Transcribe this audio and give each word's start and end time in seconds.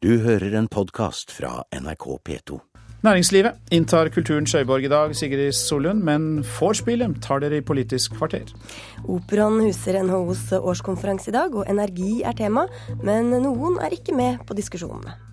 Du 0.00 0.14
hører 0.24 0.54
en 0.56 0.64
podkast 0.64 1.28
fra 1.28 1.58
NRK 1.76 2.04
P2. 2.24 2.56
Næringslivet 3.04 3.74
inntar 3.76 4.08
kulturens 4.08 4.54
øyborg 4.56 4.86
i 4.86 4.88
dag, 4.88 5.12
Sigrid 5.16 5.52
Solund, 5.52 6.00
men 6.00 6.40
vorspielet 6.40 7.18
tar 7.20 7.42
dere 7.44 7.58
i 7.60 7.64
Politisk 7.68 8.16
kvarter. 8.16 8.48
Operaen 9.04 9.60
huser 9.60 10.00
NHOs 10.00 10.54
årskonferanse 10.56 11.28
i 11.28 11.36
dag, 11.36 11.52
og 11.52 11.68
energi 11.68 12.22
er 12.24 12.32
tema, 12.32 12.64
men 13.04 13.28
noen 13.44 13.76
er 13.76 13.92
ikke 13.92 14.16
med 14.16 14.40
på 14.48 14.56
diskusjonene. 14.56 15.29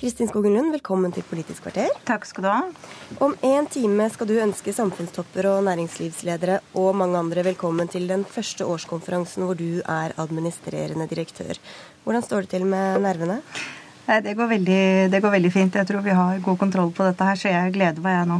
Kristin 0.00 0.30
Skogen 0.30 0.54
Lund, 0.56 0.70
velkommen 0.72 1.12
til 1.12 1.26
Politisk 1.28 1.66
kvarter. 1.66 1.90
Takk 2.08 2.22
skal 2.24 2.44
du 2.46 2.48
ha. 2.48 2.60
Om 3.20 3.34
en 3.44 3.66
time 3.68 4.06
skal 4.08 4.30
du 4.30 4.38
ønske 4.40 4.72
samfunnstopper 4.72 5.44
og 5.50 5.66
næringslivsledere 5.66 6.54
og 6.80 6.94
mange 6.96 7.18
andre 7.20 7.44
velkommen 7.50 7.90
til 7.92 8.06
den 8.08 8.22
første 8.24 8.64
årskonferansen 8.64 9.44
hvor 9.44 9.58
du 9.58 9.82
er 9.84 10.14
administrerende 10.16 11.04
direktør. 11.10 11.60
Hvordan 12.06 12.24
står 12.24 12.46
det 12.46 12.52
til 12.54 12.64
med 12.70 13.02
nervene? 13.04 13.42
Det 14.24 14.32
går, 14.38 14.48
veldig, 14.54 14.80
det 15.12 15.20
går 15.20 15.34
veldig 15.36 15.50
fint. 15.52 15.76
Jeg 15.76 15.90
tror 15.90 16.00
vi 16.08 16.16
har 16.16 16.40
god 16.48 16.58
kontroll 16.62 16.94
på 16.96 17.04
dette 17.04 17.26
her, 17.28 17.36
så 17.42 17.52
jeg 17.52 17.74
gleder 17.76 18.00
meg 18.00 18.16
jeg 18.16 18.30
nå. 18.32 18.38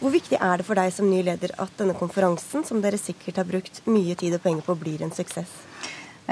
Hvor 0.00 0.16
viktig 0.16 0.40
er 0.40 0.62
det 0.62 0.66
for 0.70 0.80
deg 0.80 0.96
som 0.96 1.12
ny 1.12 1.20
leder 1.28 1.52
at 1.60 1.76
denne 1.76 1.98
konferansen, 1.98 2.64
som 2.64 2.80
dere 2.80 2.96
sikkert 2.96 3.42
har 3.42 3.52
brukt 3.52 3.84
mye 3.84 4.16
tid 4.16 4.40
og 4.40 4.42
penger 4.48 4.64
på, 4.64 4.80
blir 4.80 5.04
en 5.04 5.12
suksess? 5.12 5.52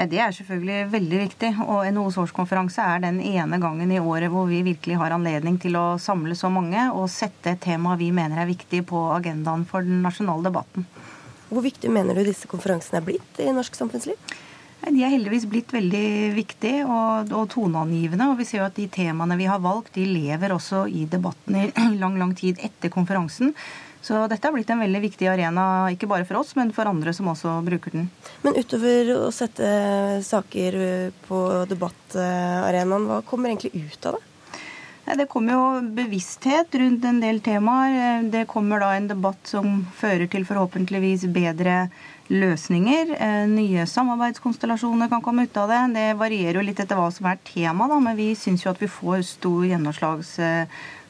Det 0.09 0.17
er 0.17 0.33
selvfølgelig 0.33 0.85
veldig 0.89 1.17
viktig. 1.25 1.49
Og 1.61 1.85
NHOs 1.93 2.17
årskonferanse 2.23 2.81
er 2.81 3.03
den 3.03 3.19
ene 3.21 3.59
gangen 3.61 3.91
i 3.93 3.99
året 4.01 4.31
hvor 4.33 4.47
vi 4.49 4.63
virkelig 4.65 4.97
har 4.97 5.13
anledning 5.13 5.59
til 5.61 5.77
å 5.77 5.99
samle 6.01 6.37
så 6.37 6.49
mange 6.49 6.87
og 6.95 7.09
sette 7.11 7.53
et 7.53 7.61
tema 7.61 7.97
vi 7.99 8.09
mener 8.15 8.41
er 8.41 8.49
viktig 8.49 8.81
på 8.89 9.03
agendaen 9.13 9.67
for 9.69 9.85
den 9.85 10.01
nasjonale 10.05 10.47
debatten. 10.49 10.87
Hvor 11.51 11.65
viktig 11.65 11.91
mener 11.91 12.15
du 12.15 12.23
disse 12.25 12.49
konferansene 12.49 13.01
er 13.01 13.05
blitt 13.05 13.43
i 13.43 13.51
norsk 13.53 13.77
samfunnsliv? 13.77 14.17
De 14.81 15.03
er 15.05 15.13
heldigvis 15.13 15.45
blitt 15.45 15.69
veldig 15.75 16.31
viktige 16.33 16.87
og, 16.87 17.29
og 17.37 17.45
toneangivende. 17.53 18.31
Og 18.31 18.39
vi 18.39 18.47
ser 18.49 18.63
jo 18.63 18.69
at 18.71 18.79
de 18.79 18.87
temaene 18.89 19.37
vi 19.37 19.49
har 19.51 19.61
valgt, 19.61 19.93
de 19.93 20.07
lever 20.09 20.55
også 20.55 20.87
i 20.89 21.05
debatten 21.11 21.59
i 21.59 21.67
lang, 22.01 22.17
lang 22.17 22.33
tid 22.37 22.61
etter 22.63 22.89
konferansen. 22.93 23.53
Så 24.01 24.17
dette 24.25 24.47
har 24.47 24.55
blitt 24.55 24.69
en 24.73 24.81
veldig 24.81 25.01
viktig 25.03 25.27
arena, 25.29 25.63
ikke 25.93 26.09
bare 26.09 26.25
for 26.25 26.41
oss, 26.41 26.55
men 26.57 26.73
for 26.73 26.89
andre 26.89 27.13
som 27.13 27.29
også 27.29 27.59
bruker 27.67 27.93
den. 27.93 28.09
Men 28.41 28.57
utover 28.57 29.13
å 29.13 29.29
sette 29.35 29.69
saker 30.25 30.77
på 31.27 31.41
debattarenaen, 31.69 33.05
hva 33.05 33.21
kommer 33.27 33.53
egentlig 33.53 33.75
ut 33.77 34.09
av 34.09 34.17
det? 34.17 34.27
Det 35.17 35.25
kommer 35.27 35.53
jo 35.57 35.93
bevissthet 35.97 36.75
rundt 36.77 37.05
en 37.05 37.19
del 37.19 37.41
temaer. 37.43 38.21
Det 38.31 38.45
kommer 38.47 38.79
da 38.79 38.93
en 38.95 39.09
debatt 39.09 39.49
som 39.49 39.81
fører 39.97 40.29
til 40.31 40.45
forhåpentligvis 40.47 41.25
bedre 41.33 41.89
løsninger. 42.31 43.11
Nye 43.51 43.87
samarbeidskonstellasjoner 43.89 45.09
kan 45.11 45.23
komme 45.25 45.49
ut 45.49 45.57
av 45.59 45.73
det. 45.73 45.81
Det 45.97 46.07
varierer 46.21 46.61
jo 46.61 46.65
litt 46.65 46.79
etter 46.79 46.99
hva 46.99 47.09
som 47.11 47.27
er 47.27 47.41
tema, 47.43 47.89
da, 47.91 47.99
men 47.99 48.15
vi 48.15 48.31
syns 48.39 48.63
jo 48.63 48.71
at 48.71 48.81
vi 48.81 48.87
får 48.91 49.25
stor 49.33 49.65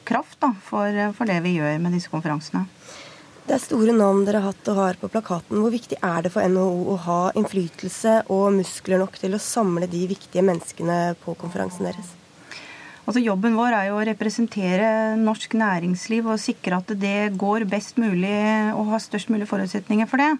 gjennomslagskraft 0.02 0.40
da, 0.40 0.54
for, 0.62 1.14
for 1.14 1.26
det 1.26 1.40
vi 1.42 1.58
gjør 1.58 1.78
med 1.80 1.92
disse 1.92 2.10
konferansene. 2.10 2.66
Det 3.46 3.56
er 3.56 3.58
store 3.58 3.92
navn 3.92 4.24
dere 4.24 4.38
har 4.38 4.52
hatt 4.52 4.68
og 4.70 4.76
har 4.76 4.94
på 5.00 5.08
plakaten. 5.10 5.58
Hvor 5.58 5.70
viktig 5.72 5.98
er 6.00 6.22
det 6.22 6.30
for 6.32 6.46
NHO 6.46 6.94
å 6.94 6.96
ha 7.06 7.32
innflytelse 7.34 8.28
og 8.30 8.52
muskler 8.54 9.00
nok 9.02 9.18
til 9.18 9.34
å 9.34 9.42
samle 9.42 9.88
de 9.90 10.06
viktige 10.06 10.44
menneskene 10.46 11.16
på 11.24 11.34
konferansen 11.34 11.88
deres? 11.88 12.12
Altså 13.02 13.18
Jobben 13.18 13.56
vår 13.58 13.74
er 13.74 13.88
jo 13.88 13.96
å 13.98 14.04
representere 14.06 15.16
norsk 15.18 15.56
næringsliv 15.58 16.28
og 16.30 16.38
sikre 16.38 16.78
at 16.78 16.92
det 16.94 17.32
går 17.34 17.64
best 17.66 17.98
mulig 17.98 18.30
og 18.76 18.92
har 18.92 19.02
størst 19.02 19.32
mulig 19.34 19.48
forutsetninger 19.50 20.06
for 20.06 20.22
det. 20.22 20.36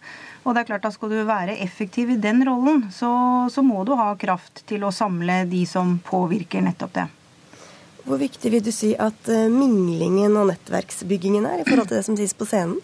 Og 0.46 0.54
det 0.54 0.62
er 0.62 0.68
klart 0.70 0.86
at 0.86 0.94
Skal 0.94 1.10
du 1.10 1.24
være 1.26 1.58
effektiv 1.58 2.14
i 2.14 2.20
den 2.22 2.46
rollen, 2.46 2.84
så, 2.94 3.10
så 3.50 3.66
må 3.66 3.82
du 3.82 3.96
ha 3.98 4.12
kraft 4.14 4.62
til 4.70 4.86
å 4.86 4.94
samle 4.94 5.42
de 5.50 5.64
som 5.66 5.98
påvirker 6.06 6.62
nettopp 6.62 6.94
det. 7.00 7.08
Hvor 8.02 8.18
viktig 8.18 8.50
vil 8.50 8.64
du 8.64 8.72
si 8.74 8.92
at 8.98 9.30
eh, 9.30 9.48
minglingen 9.52 10.34
og 10.40 10.50
nettverksbyggingen 10.50 11.46
er 11.46 11.62
i 11.62 11.66
forhold 11.68 11.90
til 11.90 12.00
det 12.00 12.06
som 12.08 12.18
sies 12.18 12.34
på 12.34 12.48
scenen? 12.48 12.80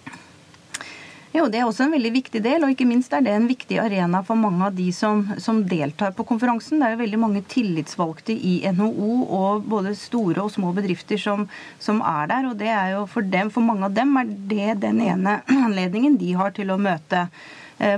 Jo, 1.34 1.44
Det 1.46 1.58
er 1.60 1.66
også 1.68 1.84
en 1.84 1.92
veldig 1.92 2.10
viktig 2.14 2.40
del, 2.42 2.64
og 2.64 2.72
ikke 2.72 2.86
minst 2.88 3.12
er 3.12 3.20
det 3.22 3.34
en 3.36 3.46
viktig 3.50 3.76
arena 3.78 4.22
for 4.24 4.38
mange 4.40 4.64
av 4.64 4.72
de 4.74 4.86
som, 4.96 5.20
som, 5.38 5.60
deltar 5.68 6.14
på 6.16 6.24
konferansen. 6.26 6.80
Det 6.80 6.86
er 6.86 6.94
jo 6.94 7.02
veldig 7.02 7.20
mange 7.20 7.42
tillitsvalgte 7.52 8.32
i 8.32 8.54
NHO 8.72 9.10
og 9.38 9.68
både 9.68 9.92
store 9.98 10.46
og 10.46 10.50
små 10.54 10.72
bedrifter 10.74 11.20
som, 11.20 11.44
som 11.78 12.00
er 12.00 12.32
der. 12.32 12.48
og 12.48 12.56
det 12.58 12.72
er 12.72 12.94
jo 12.96 13.04
for, 13.06 13.22
dem, 13.22 13.52
for 13.54 13.60
mange 13.60 13.86
av 13.86 13.94
dem 13.94 14.16
er 14.16 14.32
det 14.54 14.80
den 14.86 15.02
ene 15.04 15.40
anledningen 15.68 16.16
de 16.18 16.32
har 16.38 16.56
til 16.56 16.72
å 16.72 16.80
møte 16.80 17.28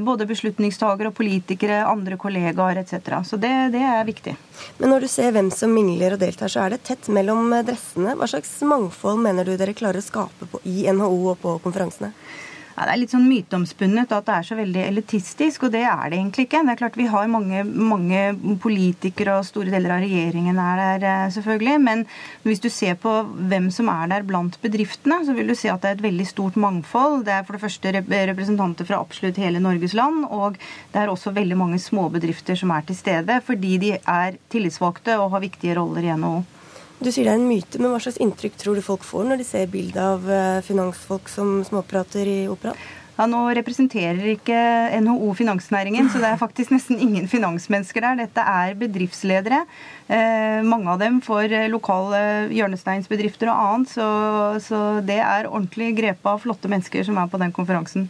både 0.05 0.27
beslutningstagere 0.29 1.09
og 1.09 1.17
politikere, 1.17 1.79
andre 1.89 2.19
kollegaer 2.21 2.83
etc. 2.83 3.15
Så 3.25 3.39
det, 3.41 3.53
det, 3.73 3.81
er 3.81 4.05
viktig. 4.05 4.35
Men 4.79 4.93
når 4.93 5.07
du 5.07 5.09
ser 5.09 5.33
hvem 5.33 5.49
som 5.55 5.73
mingler 5.73 6.17
og 6.17 6.21
deltar, 6.21 6.53
så 6.53 6.67
er 6.67 6.75
det 6.75 6.83
tett 6.85 7.09
mellom 7.09 7.55
dressene. 7.65 8.13
Hva 8.21 8.29
slags 8.29 8.53
mangfold 8.69 9.23
mener 9.25 9.49
du 9.49 9.55
dere 9.57 9.77
klarer 9.77 10.03
å 10.03 10.05
skape 10.05 10.51
på, 10.53 10.61
i 10.69 10.85
NHO 10.93 11.33
og 11.33 11.41
på 11.41 11.57
konferansene? 11.65 12.13
Ja, 12.81 12.87
det 12.89 12.95
er 12.95 13.01
litt 13.03 13.13
sånn 13.13 13.27
myteomspunnet 13.29 14.13
at 14.17 14.25
det 14.25 14.35
er 14.39 14.45
så 14.49 14.57
veldig 14.57 14.81
elitistisk, 14.87 15.67
og 15.67 15.75
det 15.75 15.83
er 15.85 16.07
det 16.09 16.17
egentlig 16.17 16.47
ikke. 16.47 16.63
Det 16.65 16.73
er 16.73 16.79
klart 16.81 16.95
Vi 16.97 17.09
har 17.13 17.27
mange, 17.29 17.65
mange 17.69 18.21
politikere, 18.63 19.35
og 19.37 19.45
store 19.45 19.69
deler 19.75 19.93
av 19.93 20.01
regjeringen 20.01 20.57
er 20.57 20.81
der, 20.81 21.05
eh, 21.05 21.33
selvfølgelig. 21.35 21.75
Men 21.85 22.07
hvis 22.43 22.63
du 22.65 22.71
ser 22.73 22.95
på 22.95 23.13
hvem 23.51 23.69
som 23.71 23.91
er 23.93 24.07
der 24.09 24.25
blant 24.25 24.57
bedriftene, 24.63 25.27
så 25.27 25.35
vil 25.37 25.53
du 25.53 25.55
se 25.55 25.69
at 25.69 25.83
det 25.83 25.91
er 25.91 25.99
et 25.99 26.09
veldig 26.09 26.27
stort 26.27 26.57
mangfold. 26.57 27.27
Det 27.27 27.35
er 27.35 27.45
for 27.45 27.53
det 27.53 27.65
første 27.67 27.93
representanter 27.93 28.89
fra 28.89 29.03
absolutt 29.05 29.37
hele 29.37 29.61
Norges 29.61 29.93
land, 29.93 30.25
og 30.31 30.57
det 30.95 31.03
er 31.03 31.13
også 31.13 31.35
veldig 31.37 31.59
mange 31.61 31.79
småbedrifter 31.79 32.57
som 32.57 32.71
er 32.71 32.81
til 32.81 32.97
stede, 32.97 33.43
fordi 33.45 33.77
de 33.77 33.93
er 33.99 34.41
tillitsvalgte 34.49 35.21
og 35.21 35.33
har 35.33 35.45
viktige 35.45 35.77
roller 35.77 36.01
i 36.01 36.17
NHO. 36.17 36.60
Du 37.01 37.09
sier 37.09 37.25
det 37.25 37.33
er 37.33 37.39
en 37.41 37.49
myte, 37.49 37.79
men 37.81 37.95
hva 37.95 37.99
slags 38.03 38.19
inntrykk 38.21 38.59
tror 38.61 38.77
du 38.77 38.85
folk 38.85 39.05
får 39.09 39.25
når 39.31 39.39
de 39.41 39.45
ser 39.49 39.71
bilde 39.73 40.01
av 40.05 40.27
eh, 40.29 40.59
finansfolk 40.67 41.31
som 41.33 41.63
småprater 41.65 42.29
i 42.29 42.41
operaen? 42.53 42.77
Ja, 43.17 43.25
Nå 43.29 43.41
representerer 43.57 44.21
ikke 44.33 44.59
NHO 45.05 45.33
finansnæringen, 45.37 46.11
så 46.13 46.21
det 46.21 46.29
er 46.29 46.41
faktisk 46.41 46.73
nesten 46.73 47.01
ingen 47.01 47.27
finansmennesker 47.29 48.05
der. 48.05 48.21
Dette 48.21 48.45
er 48.45 48.77
bedriftsledere. 48.81 49.63
Eh, 50.09 50.61
mange 50.65 50.93
av 50.93 51.01
dem 51.01 51.19
for 51.25 51.57
lokale 51.73 52.21
hjørnesteinsbedrifter 52.53 53.49
og 53.53 53.65
annet. 53.65 53.93
Så, 53.97 54.07
så 54.69 54.85
det 55.05 55.23
er 55.25 55.49
ordentlig 55.49 55.95
grepa 55.99 56.37
flotte 56.41 56.69
mennesker 56.73 57.05
som 57.09 57.21
er 57.21 57.33
på 57.33 57.41
den 57.41 57.53
konferansen. 57.57 58.09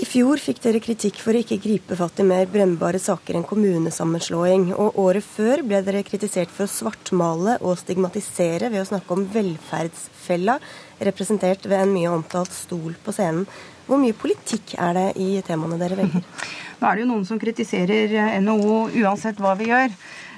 I 0.00 0.06
fjor 0.08 0.40
fikk 0.40 0.62
dere 0.64 0.80
kritikk 0.80 1.18
for 1.20 1.36
å 1.36 1.40
ikke 1.42 1.58
gripe 1.60 1.96
fatt 1.98 2.20
i 2.22 2.24
mer 2.24 2.46
brennbare 2.48 2.96
saker 3.02 3.36
enn 3.36 3.44
kommunesammenslåing. 3.44 4.70
Og 4.72 4.96
året 5.02 5.26
før 5.26 5.60
ble 5.68 5.82
dere 5.84 6.00
kritisert 6.06 6.48
for 6.54 6.64
å 6.64 6.72
svartmale 6.72 7.58
og 7.60 7.76
stigmatisere 7.76 8.70
ved 8.72 8.80
å 8.80 8.88
snakke 8.88 9.12
om 9.12 9.26
velferdsfella, 9.34 10.56
representert 11.04 11.68
ved 11.68 11.84
en 11.84 11.92
mye 11.92 12.14
omtalt 12.14 12.56
stol 12.56 12.96
på 13.04 13.12
scenen. 13.12 13.44
Hvor 13.84 14.00
mye 14.00 14.16
politikk 14.16 14.78
er 14.80 14.96
det 14.96 15.06
i 15.20 15.30
temaene 15.44 15.76
dere 15.80 16.00
velger? 16.00 16.24
Nå 16.80 16.88
er 16.88 16.96
det 16.96 17.04
jo 17.04 17.12
noen 17.12 17.28
som 17.28 17.40
kritiserer 17.42 18.16
NHO 18.40 18.78
uansett 19.04 19.44
hva 19.44 19.52
vi 19.60 19.68
gjør. 19.74 19.92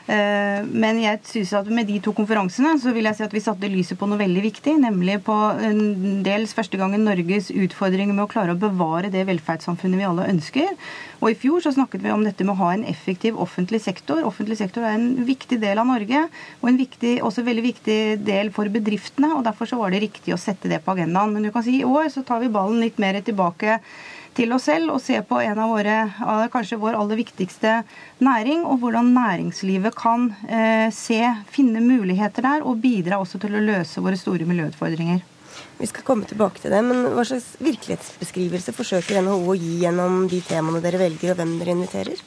Eh, 0.05 0.61
men 0.69 0.99
jeg 1.01 1.23
synes 1.25 1.53
at 1.57 1.69
med 1.73 1.89
de 1.89 1.97
to 2.05 2.13
konferansene 2.13 2.75
så 2.81 2.93
vil 2.93 3.09
jeg 3.09 3.17
si 3.17 3.25
at 3.25 3.33
vi 3.33 3.41
satte 3.41 3.71
lyset 3.73 3.97
på 3.97 4.09
noe 4.09 4.21
veldig 4.21 4.43
viktig, 4.45 4.75
nemlig 4.83 5.17
på 5.25 5.37
dels 6.27 6.53
første 6.57 6.77
gangen 6.81 7.07
Norges 7.09 7.49
utfordringer 7.49 8.13
med 8.13 8.27
å 8.27 8.31
klare 8.31 8.53
å 8.53 8.61
bevare 8.61 9.09
det 9.13 9.25
velferdssamfunnet 9.31 10.03
vi 10.03 10.09
alle 10.09 10.29
ønsker. 10.35 10.75
Og 11.25 11.31
i 11.33 11.39
fjor 11.41 11.65
så 11.65 11.73
snakket 11.73 12.05
vi 12.05 12.13
om 12.13 12.25
dette 12.27 12.45
med 12.45 12.53
å 12.53 12.61
ha 12.61 12.75
en 12.75 12.85
effektiv 12.85 13.39
offentlig 13.41 13.81
sektor. 13.81 14.21
Offentlig 14.29 14.59
sektor 14.61 14.85
er 14.85 14.99
en 14.99 15.25
viktig 15.25 15.57
del 15.63 15.81
av 15.81 15.89
Norge, 15.89 16.27
og 16.61 16.69
en 16.69 16.81
viktig, 16.81 17.15
også 17.25 17.47
veldig 17.47 17.65
viktig 17.65 18.01
del 18.27 18.53
for 18.53 18.69
bedriftene. 18.69 19.33
og 19.39 19.47
Derfor 19.49 19.71
så 19.71 19.81
var 19.81 19.95
det 19.95 20.05
riktig 20.05 20.37
å 20.37 20.41
sette 20.41 20.69
det 20.69 20.83
på 20.85 20.93
agendaen. 20.93 21.33
Men 21.33 21.49
du 21.49 21.53
kan 21.55 21.65
si 21.65 21.79
i 21.81 21.89
år 21.89 22.13
så 22.13 22.27
tar 22.29 22.45
vi 22.45 22.53
ballen 22.53 22.85
litt 22.85 23.01
mer 23.01 23.17
tilbake 23.25 23.81
til 24.35 24.55
oss 24.55 24.67
selv 24.69 24.95
og 24.95 25.03
se 25.03 25.21
på 25.27 25.39
en 25.43 25.61
av 25.61 25.71
våre, 25.73 25.99
kanskje 26.53 26.81
vår 26.81 26.99
aller 26.99 27.21
viktigste 27.21 27.77
næring, 28.25 28.65
og 28.67 28.81
hvordan 28.83 29.13
næringslivet 29.15 29.95
kan 29.99 30.31
eh, 30.49 30.91
se, 30.95 31.21
finne 31.55 31.83
muligheter 31.85 32.47
der 32.47 32.67
og 32.67 32.83
bidra 32.83 33.21
også 33.23 33.41
til 33.43 33.57
å 33.57 33.63
løse 33.65 34.03
våre 34.05 34.19
store 34.21 34.49
miljøutfordringer. 34.49 35.23
Vi 35.79 35.89
skal 35.91 36.07
komme 36.07 36.27
tilbake 36.27 36.63
til 36.63 36.75
det, 36.75 36.83
men 36.87 37.11
Hva 37.15 37.25
slags 37.27 37.55
virkelighetsbeskrivelse 37.63 38.75
forsøker 38.75 39.23
NHO 39.23 39.41
å 39.55 39.59
gi 39.59 39.81
gjennom 39.83 40.25
de 40.31 40.43
temaene 40.47 40.83
dere 40.85 41.03
velger, 41.03 41.35
og 41.35 41.41
hvem 41.41 41.59
dere 41.61 41.77
inviterer? 41.79 42.23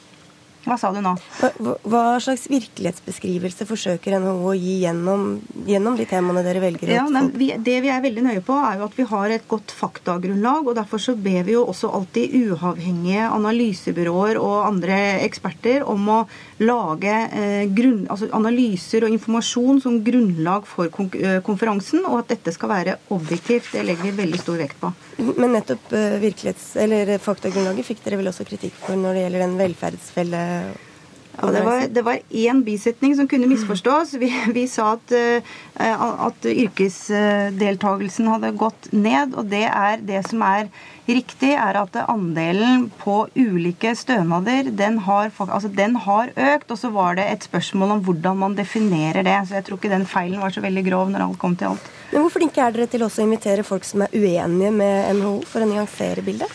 Hva 0.68 0.76
sa 0.80 0.90
du 0.92 1.00
nå? 1.00 1.14
Hva, 1.40 1.74
hva 1.88 2.02
slags 2.20 2.44
virkelighetsbeskrivelse 2.52 3.64
forsøker 3.68 4.18
NHO 4.20 4.50
å 4.50 4.54
gi 4.56 4.74
gjennom, 4.82 5.38
gjennom 5.68 5.96
de 5.96 6.04
temaene 6.08 6.42
dere 6.44 6.60
velger? 6.62 6.92
Ja, 6.92 7.06
men 7.08 7.30
vi, 7.38 7.50
det 7.56 7.78
vi 7.84 7.92
er 7.92 8.02
veldig 8.04 8.24
nøye 8.26 8.42
på, 8.44 8.56
er 8.60 8.80
jo 8.80 8.88
at 8.88 8.98
vi 8.98 9.06
har 9.08 9.32
et 9.32 9.46
godt 9.48 9.72
faktagrunnlag. 9.74 10.68
og 10.68 10.76
Derfor 10.76 11.00
så 11.02 11.16
ber 11.16 11.46
vi 11.48 11.56
jo 11.56 11.64
også 11.70 11.90
alltid 11.96 12.36
uavhengige 12.42 13.30
analysebyråer 13.32 14.40
og 14.42 14.66
andre 14.66 14.98
eksperter 15.24 15.86
om 15.88 16.04
å 16.12 16.20
lage 16.60 17.14
eh, 17.32 17.64
grunn, 17.72 18.04
altså 18.10 18.28
analyser 18.36 19.06
og 19.06 19.14
informasjon 19.14 19.80
som 19.84 20.00
grunnlag 20.04 20.68
for 20.68 20.92
eh, 21.16 21.40
konferansen, 21.46 22.04
og 22.04 22.22
at 22.22 22.34
dette 22.34 22.52
skal 22.54 22.72
være 22.74 22.98
objektivt. 23.14 23.72
Det 23.72 23.86
legger 23.86 24.10
vi 24.10 24.16
veldig 24.20 24.42
stor 24.42 24.60
vekt 24.60 24.80
på. 24.82 24.92
Men 25.38 25.54
nettopp 25.56 25.96
eh, 25.96 26.18
virkelighets- 26.22 26.74
eller 26.82 27.16
faktagrunnlaget 27.22 27.88
fikk 27.88 28.04
dere 28.04 28.20
vel 28.20 28.30
også 28.30 28.46
kritikk 28.48 28.76
for 28.84 28.98
når 28.98 29.16
det 29.16 29.24
gjelder 29.24 29.46
den 29.46 29.58
velferdsfelle? 29.62 30.44
Ja, 31.40 31.50
det, 31.54 31.60
var, 31.62 31.82
det 31.88 32.02
var 32.02 32.18
én 32.34 32.64
bisetning 32.66 33.12
som 33.16 33.28
kunne 33.30 33.46
misforstås. 33.46 34.16
Vi, 34.18 34.30
vi 34.56 34.64
sa 34.68 34.96
at, 34.96 35.12
uh, 35.14 36.06
at 36.26 36.46
yrkesdeltagelsen 36.50 38.30
hadde 38.32 38.56
gått 38.58 38.88
ned. 38.90 39.36
Og 39.38 39.46
det 39.52 39.62
er 39.68 40.02
det 40.02 40.24
som 40.26 40.42
er 40.42 40.66
riktig, 41.06 41.52
er 41.54 41.78
at 41.78 41.94
andelen 42.08 42.88
på 42.98 43.20
ulike 43.38 43.94
stønader 43.96 44.72
den 44.74 44.98
har, 45.06 45.30
altså 45.46 45.70
den 45.70 45.94
har 46.08 46.34
økt. 46.34 46.74
Og 46.74 46.80
så 46.80 46.90
var 46.96 47.20
det 47.20 47.28
et 47.30 47.46
spørsmål 47.46 47.94
om 47.98 48.02
hvordan 48.08 48.42
man 48.42 48.58
definerer 48.58 49.22
det. 49.22 49.38
Så 49.46 49.60
jeg 49.60 49.68
tror 49.68 49.78
ikke 49.78 49.94
den 49.94 50.08
feilen 50.10 50.42
var 50.42 50.54
så 50.54 50.64
veldig 50.64 50.84
grov 50.90 51.14
når 51.14 51.28
alt 51.28 51.38
kom 51.38 51.54
til 51.54 51.70
alt. 51.70 51.92
Men 52.10 52.24
hvor 52.24 52.34
flinke 52.34 52.64
er 52.64 52.74
dere 52.74 52.90
til 52.90 53.04
også 53.06 53.22
å 53.22 53.28
invitere 53.28 53.66
folk 53.66 53.86
som 53.86 54.02
er 54.02 54.16
uenige 54.16 54.74
med 54.74 55.20
NHO, 55.20 55.36
for 55.46 55.62
å 55.62 55.70
nyansere 55.70 56.24
bildet? 56.26 56.50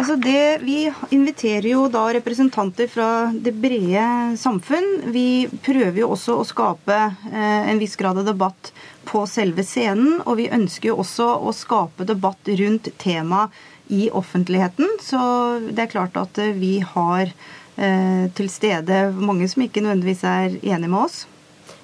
Altså 0.00 0.14
det, 0.16 0.58
Vi 0.64 0.92
inviterer 1.12 1.66
jo 1.68 1.82
da 1.92 2.06
representanter 2.16 2.88
fra 2.88 3.08
det 3.36 3.52
brede 3.52 4.36
samfunn. 4.40 4.86
Vi 5.12 5.44
prøver 5.60 5.98
jo 6.00 6.14
også 6.14 6.38
å 6.40 6.46
skape 6.48 6.96
eh, 7.28 7.68
en 7.68 7.80
viss 7.82 7.98
grad 8.00 8.16
av 8.16 8.24
debatt 8.24 8.70
på 9.04 9.26
selve 9.28 9.60
scenen. 9.60 10.22
Og 10.24 10.38
vi 10.40 10.48
ønsker 10.48 10.88
jo 10.88 11.02
også 11.02 11.26
å 11.44 11.52
skape 11.52 12.08
debatt 12.08 12.48
rundt 12.62 12.88
temaet 13.02 13.52
i 13.92 14.06
offentligheten. 14.08 14.88
Så 15.04 15.20
det 15.68 15.84
er 15.84 15.92
klart 15.92 16.16
at 16.16 16.40
vi 16.56 16.78
har 16.94 17.28
eh, 17.28 18.24
til 18.32 18.48
stede 18.48 19.02
mange 19.20 19.52
som 19.52 19.66
ikke 19.66 19.84
nødvendigvis 19.84 20.24
er 20.24 20.56
enige 20.62 20.88
med 20.88 21.02
oss. 21.02 21.26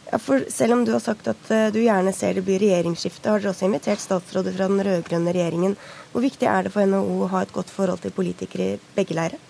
Ja, 0.06 0.18
for 0.22 0.44
Selv 0.48 0.72
om 0.72 0.84
du 0.86 0.92
har 0.94 1.02
sagt 1.02 1.26
at 1.26 1.48
uh, 1.50 1.66
du 1.74 1.80
gjerne 1.82 2.12
ser 2.14 2.36
det 2.36 2.44
blir 2.46 2.62
regjeringsskifte, 2.62 3.30
har 3.30 3.42
dere 3.42 3.50
også 3.50 3.66
invitert 3.66 4.02
statsråder 4.02 4.54
fra 4.54 4.68
den 4.70 4.84
rød-grønne 4.86 5.34
regjeringen. 5.34 5.74
Hvor 6.12 6.22
viktig 6.22 6.46
er 6.46 6.66
det 6.66 6.72
for 6.76 6.86
NHO 6.86 7.24
å 7.24 7.30
ha 7.32 7.42
et 7.42 7.54
godt 7.54 7.72
forhold 7.74 8.04
til 8.04 8.14
politikere 8.14 8.76
i 8.76 8.80
begge 8.94 9.16
leirer? 9.18 9.42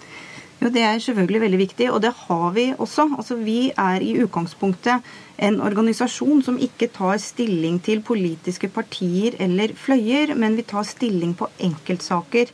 Jo, 0.56 0.70
Det 0.72 0.80
er 0.80 0.98
selvfølgelig 1.04 1.40
veldig 1.40 1.58
viktig, 1.60 1.90
og 1.92 2.00
det 2.02 2.14
har 2.16 2.50
vi 2.56 2.70
også. 2.72 3.04
Altså, 3.18 3.36
Vi 3.36 3.72
er 3.76 4.00
i 4.00 4.16
utgangspunktet 4.24 5.04
en 5.38 5.60
organisasjon 5.60 6.42
som 6.42 6.56
ikke 6.56 6.88
tar 6.88 7.18
stilling 7.20 7.76
til 7.84 8.00
politiske 8.00 8.68
partier 8.72 9.36
eller 9.38 9.76
fløyer, 9.76 10.34
men 10.34 10.56
vi 10.56 10.62
tar 10.62 10.88
stilling 10.88 11.34
på 11.36 11.50
enkeltsaker. 11.60 12.48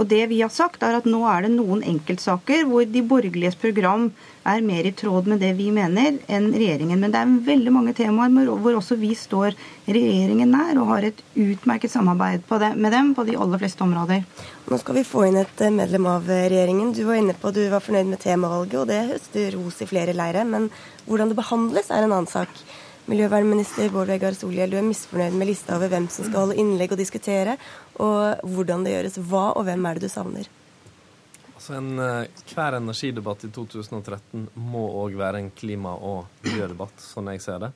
Og 0.00 0.08
det 0.08 0.22
vi 0.30 0.38
har 0.40 0.48
sagt, 0.48 0.80
er 0.80 0.96
at 0.96 1.06
nå 1.08 1.20
er 1.28 1.44
det 1.44 1.52
noen 1.52 1.82
enkeltsaker 1.84 2.64
hvor 2.68 2.86
de 2.88 3.02
borgerliges 3.04 3.58
program 3.60 4.08
er 4.48 4.62
mer 4.64 4.86
i 4.88 4.94
tråd 4.96 5.26
med 5.28 5.42
det 5.44 5.50
vi 5.58 5.66
mener, 5.76 6.16
enn 6.32 6.46
regjeringen. 6.54 6.96
Men 7.02 7.12
det 7.12 7.20
er 7.20 7.34
veldig 7.50 7.74
mange 7.74 7.92
temaer 7.98 8.32
hvor 8.48 8.78
også 8.78 8.96
vi 8.96 9.12
står 9.18 9.52
regjeringen 9.84 10.54
nær 10.54 10.80
og 10.80 10.88
har 10.94 11.08
et 11.10 11.20
utmerket 11.36 11.92
samarbeid 11.92 12.48
det, 12.48 12.72
med 12.80 12.96
dem 12.96 13.12
på 13.16 13.26
de 13.28 13.36
aller 13.36 13.60
fleste 13.60 13.84
områder. 13.84 14.24
Nå 14.70 14.80
skal 14.80 14.96
vi 14.96 15.04
få 15.04 15.26
inn 15.28 15.36
et 15.42 15.64
eh, 15.66 15.74
medlem 15.74 16.08
av 16.08 16.30
eh, 16.30 16.46
regjeringen. 16.48 16.94
Du 16.96 17.02
var 17.04 17.20
inne 17.20 17.36
på 17.36 17.50
at 17.50 17.58
du 17.58 17.66
var 17.68 17.84
fornøyd 17.84 18.08
med 18.08 18.22
temavalget, 18.24 18.78
og 18.80 18.88
det 18.88 19.02
høster 19.12 19.56
ros 19.58 19.82
i 19.84 19.90
flere 19.90 20.16
leire. 20.16 20.46
Men 20.48 20.70
hvordan 21.04 21.32
det 21.32 21.40
behandles, 21.42 21.92
er 21.92 22.06
en 22.06 22.14
annen 22.14 22.30
sak. 22.30 22.62
Miljøvernminister 23.10 23.88
Bård 23.90 24.06
Vegar 24.06 24.36
Solhjell, 24.38 24.70
du 24.70 24.76
er 24.78 24.84
misfornøyd 24.86 25.34
med 25.34 25.48
lista 25.48 25.74
over 25.74 25.90
hvem 25.90 26.04
som 26.14 26.28
skal 26.28 26.44
holde 26.44 26.56
innlegg 26.62 26.92
og 26.94 27.00
diskutere, 27.00 27.56
og 27.98 28.44
hvordan 28.46 28.84
det 28.86 28.92
gjøres. 28.92 29.16
Hva 29.26 29.48
og 29.58 29.64
hvem 29.66 29.88
er 29.88 29.98
det 29.98 30.06
du 30.06 30.12
savner? 30.12 30.50
Altså 31.56 31.74
en, 31.80 31.88
uh, 31.98 32.44
Hver 32.52 32.76
energidebatt 32.78 33.42
i 33.48 33.50
2013 33.56 34.44
må 34.54 34.84
òg 35.02 35.16
være 35.18 35.40
en 35.42 35.50
klima- 35.50 35.96
og 35.98 36.28
miljødebatt, 36.44 37.02
sånn 37.02 37.32
jeg 37.34 37.42
ser 37.42 37.58
det. 37.64 37.72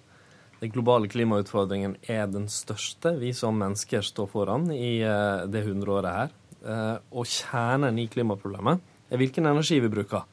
Den 0.61 0.71
globale 0.77 1.11
klimautfordringen 1.11 1.97
er 2.07 2.31
den 2.31 2.47
største 2.47 3.17
vi 3.19 3.33
som 3.35 3.59
mennesker 3.59 4.07
står 4.07 4.31
foran 4.31 4.71
i 4.71 5.01
uh, 5.03 5.49
det 5.51 5.65
hundreåret 5.67 6.21
her. 6.21 6.39
Uh, 6.63 6.97
og 7.11 7.27
kjernen 7.27 7.99
i 7.99 8.07
klimaproblemet 8.13 8.87
er 9.11 9.21
hvilken 9.21 9.51
energi 9.51 9.83
vi 9.83 9.91
bruker 9.99 10.31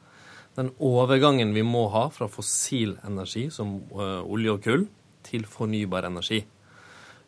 den 0.56 0.72
overgangen 0.82 1.54
vi 1.56 1.64
må 1.64 1.86
ha 1.92 2.08
fra 2.12 2.28
fossil 2.30 2.96
energi, 3.06 3.46
som 3.54 3.78
uh, 3.94 4.20
olje 4.22 4.56
og 4.56 4.64
kull, 4.64 4.88
til 5.24 5.46
fornybar 5.48 6.08
energi. 6.08 6.42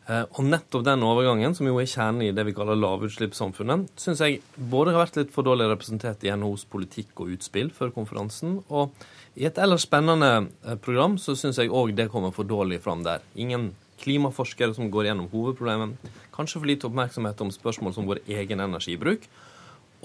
Uh, 0.05 0.21
og 0.37 0.43
nettopp 0.45 0.83
den 0.85 1.03
overgangen, 1.05 1.55
som 1.57 1.65
jo 1.65 1.79
er 1.81 1.89
kjernen 1.89 2.27
i 2.27 2.33
det 2.35 2.45
vi 2.45 2.53
kaller 2.57 2.77
lavutslippssamfunnet, 2.77 3.87
syns 3.97 4.21
jeg 4.21 4.43
både 4.55 4.93
har 4.93 5.07
vært 5.07 5.17
litt 5.17 5.33
for 5.33 5.47
dårlig 5.47 5.71
representert 5.71 6.25
i 6.27 6.33
NHOs 6.35 6.67
politikk 6.69 7.23
og 7.23 7.33
utspill 7.33 7.71
før 7.73 7.93
konferansen, 7.95 8.59
og 8.69 8.93
i 9.35 9.47
et 9.49 9.57
ellers 9.57 9.87
spennende 9.87 10.31
uh, 10.45 10.75
program 10.77 11.17
så 11.21 11.33
syns 11.39 11.57
jeg 11.61 11.73
òg 11.73 11.95
det 11.97 12.11
kommer 12.13 12.35
for 12.35 12.45
dårlig 12.45 12.83
fram 12.85 13.01
der. 13.07 13.25
Ingen 13.33 13.71
klimaforskere 14.01 14.75
som 14.75 14.91
går 14.91 15.09
gjennom 15.09 15.31
hovedproblemet. 15.31 16.13
Kanskje 16.35 16.59
for 16.59 16.69
lite 16.69 16.89
oppmerksomhet 16.89 17.41
om 17.41 17.51
spørsmål 17.53 17.95
som 17.95 18.07
vår 18.09 18.21
egen 18.27 18.61
energibruk 18.61 19.25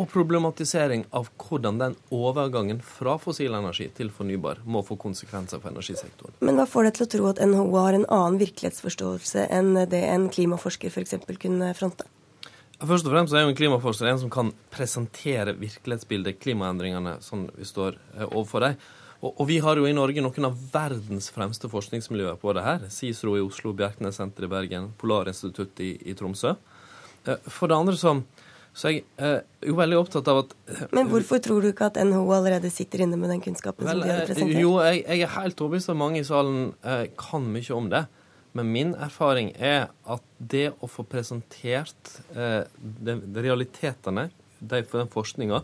og 0.00 0.08
problematisering 0.08 1.02
av 1.16 1.28
hvordan 1.36 1.80
den 1.80 1.96
overgangen 2.14 2.80
fra 2.84 3.18
fossil 3.20 3.52
energi 3.58 3.90
til 3.96 4.08
fornybar 4.14 4.62
må 4.64 4.80
få 4.86 4.96
konsekvenser 5.00 5.60
for 5.60 5.72
energisektoren. 5.74 6.38
Men 6.40 6.56
hva 6.56 6.64
får 6.68 6.88
deg 6.88 6.96
til 6.96 7.06
å 7.06 7.10
tro 7.14 7.26
at 7.32 7.42
NHO 7.44 7.66
har 7.76 7.98
en 7.98 8.06
annen 8.08 8.40
virkelighetsforståelse 8.40 9.44
enn 9.52 9.74
det 9.92 10.00
en 10.08 10.30
klimaforsker 10.32 10.92
f.eks. 10.92 11.18
kunne 11.42 11.74
fronte? 11.76 12.08
Først 12.80 13.04
og 13.04 13.12
fremst 13.12 13.36
er 13.36 13.44
jo 13.44 13.50
en 13.52 13.58
klimaforsker 13.58 14.08
en 14.08 14.22
som 14.22 14.32
kan 14.32 14.54
presentere 14.72 15.52
virkelighetsbildet, 15.60 16.40
klimaendringene, 16.40 17.18
som 17.20 17.44
vi 17.52 17.68
står 17.68 17.98
eh, 18.16 18.24
overfor 18.24 18.64
dem. 18.64 18.80
Og, 19.20 19.42
vi 19.50 19.58
har 19.60 19.76
jo 19.76 19.84
i 19.84 19.92
Norge 19.92 20.22
noen 20.24 20.46
av 20.48 20.54
verdens 20.72 21.26
fremste 21.28 21.68
forskningsmiljøer 21.68 22.38
på 22.40 22.54
det 22.56 22.62
her. 22.64 22.86
CICERO 22.88 23.34
i 23.36 23.42
Oslo, 23.44 23.74
Bjerknessenteret 23.76 24.48
i 24.48 24.52
Bergen, 24.54 24.86
Polarinstituttet 24.96 25.82
i, 25.84 25.90
i 26.08 26.14
Tromsø. 26.16 26.54
Eh, 27.28 27.50
for 27.52 27.68
det 27.68 27.76
andre 27.76 28.00
så 28.00 28.14
så 28.80 28.94
jeg 28.94 29.02
er 29.20 29.42
jo 29.66 29.74
veldig 29.76 29.98
opptatt 30.00 30.28
av 30.32 30.38
at 30.44 30.54
eh, 30.72 30.86
Men 30.96 31.10
hvorfor 31.10 31.42
tror 31.44 31.60
du 31.60 31.68
ikke 31.70 31.90
at 31.90 31.98
NHO 32.00 32.22
allerede 32.32 32.70
sitter 32.72 33.04
inne 33.04 33.18
med 33.20 33.28
den 33.34 33.42
kunnskapen 33.44 33.84
vel, 33.84 34.00
som 34.00 34.06
de 34.06 34.12
har 34.12 34.22
eh, 34.22 34.30
presentert? 34.30 34.62
Jo, 34.62 34.72
jeg, 34.86 35.02
jeg 35.04 35.26
er 35.26 35.34
helt 35.34 35.60
overbevist 35.60 35.92
om 35.92 35.98
at 35.98 36.02
mange 36.06 36.22
i 36.22 36.26
salen 36.26 36.62
eh, 36.80 37.04
kan 37.20 37.50
mye 37.52 37.76
om 37.76 37.90
det. 37.92 38.06
Men 38.56 38.72
min 38.74 38.94
erfaring 38.98 39.52
er 39.60 39.90
at 40.10 40.24
det 40.38 40.70
å 40.80 40.88
få 40.90 41.04
presentert 41.06 42.14
eh, 42.34 42.64
de, 42.80 43.18
de 43.20 43.44
realitetene 43.44 44.30
de, 44.60 44.82
for 44.84 45.00
den 45.00 45.12
forskninga, 45.12 45.60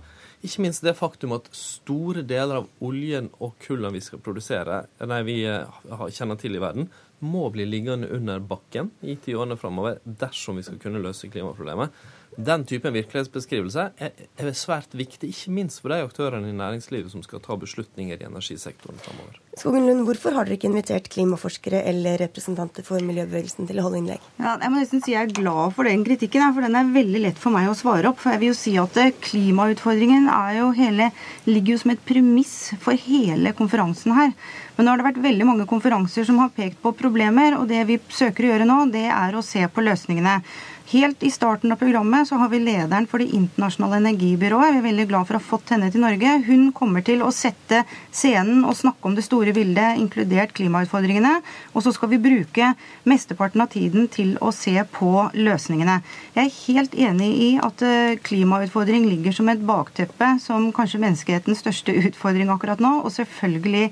ikke 0.46 0.62
minst 0.64 0.84
det 0.84 0.94
faktum 0.96 1.34
at 1.36 1.48
store 1.56 2.22
deler 2.26 2.62
av 2.62 2.84
oljen 2.84 3.28
og 3.42 3.56
kullen 3.64 3.94
vi 3.96 4.04
skal 4.04 4.22
produsere, 4.24 4.84
nei, 5.08 5.22
vi 5.26 5.40
eh, 5.48 6.06
kjenner 6.14 6.38
til 6.40 6.56
i 6.56 6.62
verden, 6.62 6.90
må 7.24 7.48
bli 7.54 7.64
liggende 7.68 8.10
under 8.12 8.42
bakken 8.44 8.90
i 9.00 9.16
ti 9.16 9.34
årene 9.36 9.56
framover 9.60 10.00
dersom 10.04 10.60
vi 10.60 10.66
skal 10.66 10.80
kunne 10.82 11.02
løse 11.02 11.30
klimaproblemet. 11.32 11.94
Den 12.36 12.66
typen 12.68 12.92
virkelighetsbeskrivelse 12.92 13.84
er, 13.96 14.10
er, 14.36 14.48
svært 14.52 14.92
viktig, 14.92 15.30
ikke 15.32 15.52
minst 15.56 15.80
for 15.80 15.88
de 15.88 16.02
aktørene 16.04 16.50
i 16.50 16.56
næringslivet 16.56 17.08
som 17.08 17.22
skal 17.24 17.40
ta 17.40 17.56
beslutninger 17.56 18.20
i 18.20 18.26
energisektoren 18.28 19.00
framover. 19.00 19.38
Skogen 19.56 19.86
Lund, 19.88 20.02
hvorfor 20.04 20.36
har 20.36 20.44
dere 20.44 20.58
ikke 20.58 20.68
invitert 20.68 21.08
klimaforskere 21.14 21.80
eller 21.88 22.20
representanter 22.20 22.84
for 22.84 23.00
miljøbevegelsen 23.00 23.70
til 23.70 23.80
å 23.80 23.86
holde 23.86 24.02
innlegg? 24.02 24.28
Ja, 24.36 24.58
jeg 24.60 24.72
må 24.74 24.82
nesten 24.82 25.00
si 25.00 25.14
jeg 25.14 25.30
er 25.30 25.32
glad 25.38 25.72
for 25.78 25.88
den 25.88 26.04
kritikken, 26.04 26.44
for 26.52 26.66
den 26.66 26.76
er 26.76 26.92
veldig 26.98 27.24
lett 27.24 27.40
for 27.40 27.56
meg 27.56 27.70
å 27.70 27.78
svare 27.78 28.12
opp. 28.12 28.20
For 28.20 28.34
jeg 28.34 28.44
vil 28.44 28.52
jo 28.52 28.60
si 28.60 28.76
at 28.84 29.00
klimautfordringen 29.30 30.28
jo 30.58 30.68
hele, 30.76 31.08
ligger 31.48 31.72
jo 31.72 31.82
som 31.86 31.96
et 31.96 32.04
premiss 32.04 32.56
for 32.84 33.00
hele 33.08 33.56
konferansen 33.56 34.12
her. 34.18 34.36
Men 34.76 34.84
nå 34.84 34.92
har 34.92 35.00
det 35.00 35.06
vært 35.06 35.24
veldig 35.24 35.46
mange 35.48 35.66
konferanser 35.68 36.26
som 36.28 36.40
har 36.42 36.52
pekt 36.56 36.82
på 36.82 36.92
problemer, 36.98 37.56
og 37.56 37.68
det 37.70 37.82
vi 37.88 37.96
søker 38.12 38.44
å 38.44 38.50
gjøre 38.52 38.68
nå, 38.68 38.78
det 38.92 39.06
er 39.08 39.36
å 39.36 39.44
se 39.44 39.64
på 39.72 39.84
løsningene. 39.84 40.40
Helt 40.86 41.22
i 41.22 41.30
starten 41.34 41.72
av 41.72 41.76
programmet 41.76 42.28
så 42.28 42.36
har 42.38 42.48
vi 42.48 42.60
lederen 42.62 43.08
for 43.10 43.18
Det 43.18 43.34
internasjonale 43.34 43.96
energibyrået. 43.98 44.70
Vi 44.70 44.78
er 44.78 44.84
veldig 44.84 45.06
glad 45.10 45.26
for 45.26 45.34
å 45.34 45.40
ha 45.40 45.42
fått 45.42 45.72
henne 45.74 45.88
til 45.90 46.04
Norge. 46.04 46.34
Hun 46.46 46.68
kommer 46.70 47.02
til 47.02 47.24
å 47.26 47.32
sette 47.34 47.80
scenen 48.14 48.60
og 48.62 48.76
snakke 48.78 49.08
om 49.08 49.16
det 49.16 49.24
store 49.26 49.50
bildet, 49.56 49.98
inkludert 49.98 50.54
klimautfordringene. 50.54 51.40
Og 51.74 51.82
så 51.82 51.90
skal 51.96 52.12
vi 52.12 52.20
bruke 52.22 52.68
mesteparten 53.02 53.64
av 53.64 53.72
tiden 53.74 54.06
til 54.14 54.36
å 54.38 54.52
se 54.54 54.76
på 54.94 55.10
løsningene. 55.34 55.96
Jeg 56.36 56.44
er 56.44 56.60
helt 56.68 56.94
enig 57.08 57.32
i 57.34 57.50
at 57.66 57.82
eh, 57.82 58.20
klimautfordring 58.22 59.08
ligger 59.10 59.34
som 59.34 59.50
et 59.50 59.66
bakteppe 59.66 60.36
som 60.44 60.70
kanskje 60.76 61.02
menneskehetens 61.02 61.66
største 61.66 61.98
utfordring 62.12 62.54
akkurat 62.54 62.78
nå. 62.78 63.00
Og 63.02 63.10
selvfølgelig 63.16 63.90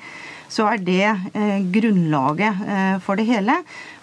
så 0.55 0.69
er 0.71 0.83
det 0.85 1.05
eh, 1.09 1.61
grunnlaget 1.75 2.63
eh, 2.69 2.97
for 3.03 3.19
det 3.19 3.27
hele. 3.29 3.57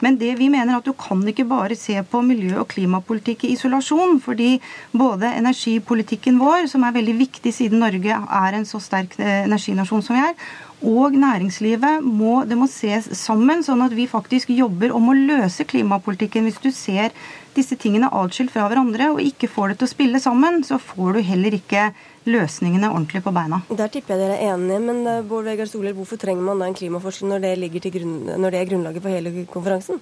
Men 0.04 0.18
det 0.20 0.34
vi 0.40 0.50
mener 0.52 0.78
at 0.78 0.88
du 0.88 0.94
kan 0.98 1.22
ikke 1.28 1.48
bare 1.48 1.78
se 1.80 1.96
på 2.04 2.24
miljø 2.26 2.58
og 2.60 2.68
klima 2.68 2.81
klimapolitikk 2.82 3.46
i 3.46 3.54
isolasjon. 3.56 4.20
Fordi 4.24 4.58
både 4.92 5.32
energipolitikken 5.38 6.42
vår, 6.42 6.68
som 6.72 6.84
er 6.84 6.98
veldig 6.98 7.16
viktig 7.22 7.54
siden 7.56 7.82
Norge 7.86 8.18
er 8.18 8.58
en 8.58 8.68
så 8.68 8.82
sterk 8.84 9.18
eh, 9.22 9.46
energinasjon 9.46 10.04
som 10.06 10.18
vi 10.18 10.26
er, 10.26 10.36
og 10.82 11.14
næringslivet 11.14 12.02
må, 12.02 12.40
det 12.50 12.58
må 12.58 12.66
ses 12.66 13.06
sammen, 13.20 13.62
sånn 13.62 13.84
at 13.86 13.94
vi 13.94 14.08
faktisk 14.10 14.50
jobber 14.50 14.96
om 14.98 15.12
å 15.12 15.18
løse 15.18 15.66
klimapolitikken. 15.70 16.48
Hvis 16.50 16.58
du 16.64 16.72
ser 16.74 17.14
disse 17.54 17.78
tingene 17.78 18.10
atskilt 18.18 18.54
fra 18.54 18.66
hverandre 18.66 19.12
og 19.14 19.22
ikke 19.22 19.50
får 19.52 19.72
det 19.74 19.78
til 19.78 19.90
å 19.90 19.92
spille 19.92 20.22
sammen, 20.24 20.64
så 20.66 20.80
får 20.82 21.20
du 21.20 21.22
heller 21.28 21.58
ikke 21.58 21.92
løsningene 22.26 22.90
ordentlig 22.90 23.22
på 23.26 23.34
beina. 23.36 23.62
Der 23.70 23.94
tipper 23.94 24.16
jeg 24.16 24.24
dere 24.24 24.40
er 24.40 24.56
enige, 24.56 24.82
men 24.88 25.06
eh, 25.06 25.22
Bård 25.28 25.46
Vegar 25.50 25.70
Solhjell, 25.70 25.98
hvorfor 26.00 26.22
trenger 26.22 26.50
man 26.50 26.62
da 26.62 26.72
en 26.72 26.78
klimaforsker 26.78 27.30
når 27.30 27.46
det, 27.46 27.94
grunn, 27.94 28.18
når 28.42 28.50
det 28.50 28.64
er 28.64 28.74
grunnlaget 28.74 29.06
for 29.06 29.14
hele 29.14 29.46
konferansen? 29.54 30.02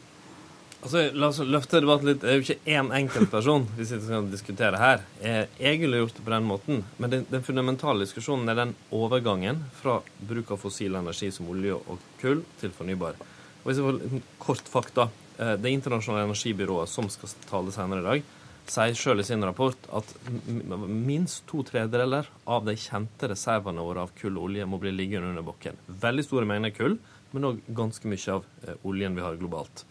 Altså, 0.79 1.09
La 1.11 1.27
oss 1.27 1.41
løfte 1.43 1.81
debatten 1.83 2.07
litt. 2.07 2.21
Det 2.23 2.29
er 2.31 2.37
jo 2.39 2.45
ikke 2.45 2.75
én 2.77 2.91
enkeltperson 2.95 3.65
vi 3.75 3.87
skal 3.89 4.29
diskutere 4.31 4.79
her. 4.79 5.03
Jeg 5.19 5.81
ville 5.81 5.99
gjort 5.99 6.15
det 6.15 6.23
på 6.23 6.31
den 6.31 6.47
måten, 6.47 6.83
men 6.97 7.11
den, 7.11 7.25
den, 7.27 7.43
fundamentale 7.43 8.05
diskusjonen 8.05 8.47
er 8.47 8.61
den 8.61 8.75
overgangen 8.95 9.65
fra 9.81 9.99
bruk 10.29 10.53
av 10.55 10.61
fossil 10.63 10.95
energi 10.95 11.33
som 11.35 11.49
olje 11.51 11.75
og 11.75 12.05
kull 12.21 12.45
til 12.61 12.71
fornybar. 12.75 13.19
Og 13.59 13.67
hvis 13.67 13.81
jeg 13.81 13.89
får 13.89 14.21
Kort 14.39 14.71
fakta. 14.71 15.09
Eh, 15.39 15.55
det 15.59 15.71
internasjonale 15.71 16.27
energibyrået 16.27 16.89
som 16.91 17.07
skal 17.11 17.31
tale 17.47 17.71
senere 17.71 18.01
i 18.01 18.07
dag, 18.07 18.29
sier 18.69 18.97
sjøl 18.97 19.23
i 19.23 19.25
sin 19.25 19.43
rapport 19.45 19.87
at 19.97 20.11
minst 20.47 21.45
to 21.49 21.63
tredjedeler 21.65 22.27
av 22.45 22.67
de 22.67 22.75
kjente 22.77 23.31
reservene 23.31 23.85
våre 23.85 24.03
av 24.05 24.11
kull 24.19 24.35
og 24.37 24.49
olje 24.49 24.67
må 24.69 24.77
bli 24.81 24.91
liggende 24.93 25.31
under 25.31 25.45
bakken. 25.47 25.79
Veldig 26.03 26.25
store 26.27 26.49
mengder 26.49 26.75
kull, 26.75 26.97
men 27.31 27.47
òg 27.49 27.61
ganske 27.77 28.11
mye 28.11 28.35
av 28.35 28.47
eh, 28.65 28.75
oljen 28.89 29.15
vi 29.15 29.25
har 29.25 29.39
globalt. 29.39 29.85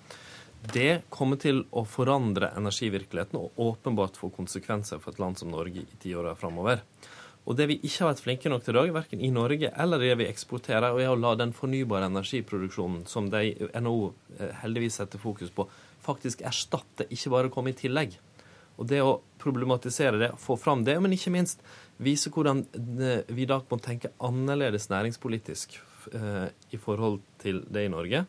Det 0.59 1.05
kommer 1.15 1.39
til 1.41 1.63
å 1.71 1.85
forandre 1.87 2.51
energivirkeligheten 2.59 3.39
og 3.39 3.61
åpenbart 3.63 4.19
få 4.19 4.33
konsekvenser 4.35 4.99
for 5.03 5.15
et 5.15 5.23
land 5.23 5.39
som 5.39 5.53
Norge 5.53 5.85
i 5.85 6.01
tiåra 6.03 6.35
framover. 6.37 6.83
Og 7.49 7.57
det 7.57 7.69
vi 7.71 7.79
ikke 7.79 8.03
har 8.03 8.11
vært 8.11 8.25
flinke 8.27 8.51
nok 8.53 8.65
til 8.67 8.75
i 8.75 8.79
dag, 8.81 8.91
verken 8.93 9.23
i 9.25 9.31
Norge 9.33 9.71
eller 9.81 10.03
det 10.03 10.17
vi 10.21 10.27
eksporterer, 10.29 10.99
er 11.01 11.09
å 11.09 11.17
la 11.17 11.33
den 11.39 11.55
fornybare 11.57 12.11
energiproduksjonen 12.11 13.07
som 13.09 13.31
de 13.33 13.55
NHO 13.73 14.11
eh, 14.37 14.51
heldigvis 14.61 14.99
setter 15.01 15.23
fokus 15.23 15.55
på, 15.55 15.65
faktisk 16.05 16.43
erstatte, 16.45 17.07
ikke 17.09 17.33
bare 17.33 17.53
komme 17.55 17.73
i 17.73 17.79
tillegg. 17.79 18.19
Og 18.79 18.91
det 18.91 19.01
å 19.03 19.21
problematisere 19.41 20.21
det, 20.21 20.33
få 20.43 20.59
fram 20.61 20.85
det, 20.85 20.99
men 21.01 21.15
ikke 21.17 21.33
minst 21.35 21.65
vise 22.03 22.31
hvordan 22.35 22.67
vi 22.75 23.17
vi 23.35 23.49
da 23.49 23.63
må 23.71 23.81
tenke 23.83 24.13
annerledes 24.23 24.91
næringspolitisk 24.93 25.79
eh, 26.13 26.47
i 26.75 26.79
forhold 26.83 27.23
til 27.43 27.65
det 27.73 27.89
i 27.89 27.93
Norge. 27.95 28.27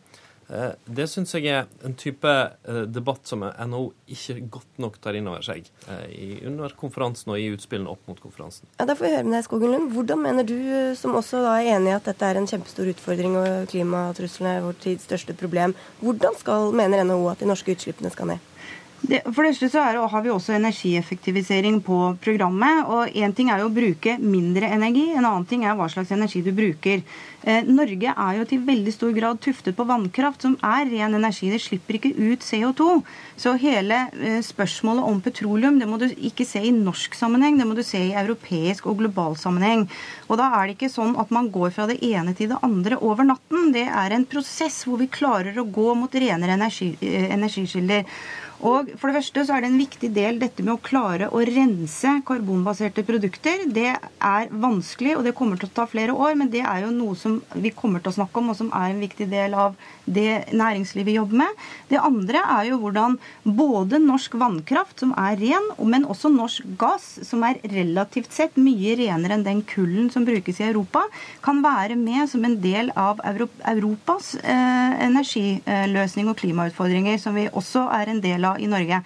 Eh, 0.49 0.71
det 0.85 1.05
syns 1.11 1.33
jeg 1.35 1.45
er 1.53 1.67
en 1.85 1.95
type 1.99 2.29
eh, 2.29 2.81
debatt 2.89 3.29
som 3.29 3.43
NHO 3.45 3.83
ikke 4.15 4.39
godt 4.57 4.81
nok 4.81 4.97
tar 5.03 5.17
inn 5.19 5.29
over 5.29 5.45
seg 5.45 5.67
under 6.47 6.73
konferansen 6.79 7.33
og 7.33 7.39
i 7.41 7.49
utspillene 7.53 7.91
opp 7.91 8.07
mot 8.09 8.19
konferansen. 8.21 8.67
Ja, 8.79 8.87
Da 8.89 8.95
får 8.97 9.05
vi 9.05 9.13
høre 9.13 9.27
med 9.27 9.37
deg, 9.37 9.45
Skogen 9.45 9.73
Lund. 9.73 9.91
Hvordan 9.93 10.23
mener 10.23 10.47
du, 10.47 10.57
som 10.97 11.17
også 11.19 11.43
er 11.51 11.71
enig 11.75 11.93
i 11.93 11.97
at 11.97 12.09
dette 12.09 12.25
er 12.25 12.39
en 12.39 12.49
kjempestor 12.49 12.89
utfordring 12.89 13.37
og 13.39 13.69
klimatruslene 13.71 14.57
er 14.57 14.65
vår 14.65 14.79
tids 14.81 15.05
største 15.09 15.35
problem, 15.37 15.75
hvordan 16.01 16.37
skal, 16.39 16.71
mener 16.75 17.05
NHO 17.05 17.29
at 17.31 17.43
de 17.43 17.49
norske 17.49 17.75
utslippene 17.75 18.11
skal 18.13 18.33
ned? 18.33 18.49
Det, 18.99 19.21
for 19.31 19.45
det 19.45 19.53
første 19.53 19.69
så 19.71 19.81
er, 19.87 19.97
har 20.11 20.23
vi 20.25 20.31
også 20.33 20.53
energieffektivisering 20.57 21.79
på 21.85 21.97
programmet. 22.19 22.83
og 22.85 23.15
Én 23.15 23.33
ting 23.35 23.49
er 23.49 23.61
jo 23.63 23.69
å 23.69 23.73
bruke 23.73 24.17
mindre 24.19 24.67
energi, 24.75 25.05
en 25.13 25.23
annen 25.23 25.47
ting 25.47 25.63
er 25.63 25.77
hva 25.79 25.87
slags 25.91 26.11
energi 26.11 26.41
du 26.43 26.51
bruker. 26.55 27.03
Eh, 27.47 27.63
Norge 27.63 28.11
er 28.11 28.33
jo 28.35 28.45
til 28.49 28.65
veldig 28.67 28.91
stor 28.91 29.13
grad 29.15 29.39
tuftet 29.39 29.77
på 29.77 29.85
vannkraft, 29.87 30.43
som 30.43 30.57
er 30.65 30.89
ren 30.91 31.15
energi. 31.15 31.47
Det 31.53 31.61
slipper 31.63 31.95
ikke 31.95 32.11
ut 32.17 32.43
CO2. 32.43 32.89
Så 33.39 33.53
hele 33.61 34.01
eh, 34.19 34.41
spørsmålet 34.43 35.07
om 35.07 35.21
petroleum 35.23 35.79
det 35.79 35.87
må 35.87 36.01
du 36.01 36.09
ikke 36.11 36.47
se 36.47 36.59
i 36.67 36.73
norsk 36.75 37.15
sammenheng, 37.15 37.55
det 37.59 37.69
må 37.69 37.77
du 37.77 37.83
se 37.87 38.01
i 38.09 38.17
europeisk 38.19 38.89
og 38.91 38.99
global 38.99 39.39
sammenheng. 39.39 39.87
Og 40.27 40.41
da 40.41 40.49
er 40.59 40.67
det 40.67 40.75
ikke 40.75 40.91
sånn 40.91 41.15
at 41.21 41.31
man 41.31 41.47
går 41.53 41.71
fra 41.77 41.87
det 41.87 42.01
ene 42.03 42.35
til 42.35 42.51
det 42.51 42.59
andre 42.67 42.99
over 42.99 43.31
natten. 43.31 43.71
Det 43.75 43.87
er 43.87 44.17
en 44.17 44.27
prosess 44.27 44.83
hvor 44.83 44.99
vi 44.99 45.07
klarer 45.07 45.55
å 45.55 45.67
gå 45.71 45.95
mot 45.95 46.19
renere 46.19 46.59
energi, 46.59 46.91
eh, 46.99 47.31
energikilder. 47.31 48.03
Og 48.59 48.89
for 48.99 49.07
det 49.07 49.21
første 49.21 49.45
så 49.47 49.55
er 49.55 49.63
det 49.63 49.69
en 49.71 49.79
viktig 49.79 50.09
del 50.15 50.39
dette 50.41 50.63
med 50.65 50.73
å 50.73 50.81
klare 50.83 51.29
å 51.31 51.39
rense 51.47 52.11
karbonbaserte 52.27 53.05
produkter. 53.07 53.63
Det 53.71 53.93
er 53.93 54.49
vanskelig, 54.51 55.15
og 55.15 55.23
det 55.23 55.35
kommer 55.37 55.59
til 55.59 55.69
å 55.69 55.75
ta 55.77 55.85
flere 55.87 56.15
år, 56.15 56.35
men 56.39 56.51
det 56.51 56.65
er 56.67 56.83
jo 56.83 56.91
noe 56.91 57.15
som 57.19 57.37
vi 57.55 57.71
kommer 57.75 58.03
til 58.03 58.11
å 58.11 58.17
snakke 58.17 58.41
om, 58.41 58.51
og 58.51 58.59
som 58.59 58.71
er 58.75 58.91
en 58.91 58.99
viktig 58.99 59.29
del 59.31 59.55
av 59.55 59.77
det 60.09 60.51
næringslivet 60.51 61.15
jobber 61.15 61.43
med. 61.45 61.63
Det 61.87 62.01
andre 62.03 62.41
er 62.57 62.69
jo 62.71 62.81
hvordan 62.81 63.15
både 63.45 64.01
norsk 64.03 64.35
vannkraft, 64.41 64.97
som 65.05 65.15
er 65.15 65.39
ren, 65.39 65.71
men 65.79 66.07
også 66.09 66.31
norsk 66.33 66.67
gass, 66.81 67.07
som 67.23 67.45
er 67.47 67.61
relativt 67.71 68.35
sett 68.35 68.59
mye 68.59 68.97
renere 68.99 69.37
enn 69.37 69.47
den 69.47 69.63
kullen 69.69 70.11
som 70.11 70.27
brukes 70.27 70.59
i 70.59 70.67
Europa, 70.67 71.05
kan 71.45 71.63
være 71.63 71.95
med 71.99 72.27
som 72.31 72.43
en 72.43 72.59
del 72.59 72.91
av 72.99 73.23
Europas 73.23 74.33
eh, 74.43 74.99
energiløsning 75.07 76.27
og 76.27 76.39
klimautfordringer, 76.43 77.19
som 77.21 77.39
vi 77.39 77.47
også 77.47 77.87
er 77.95 78.11
en 78.11 78.23
del 78.23 78.43
av 78.43 78.48
i 78.57 78.67
Norge. 78.71 78.97